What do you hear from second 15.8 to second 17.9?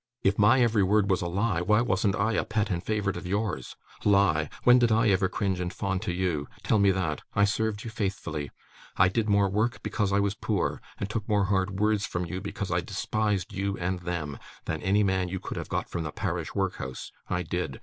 from the parish workhouse. I did.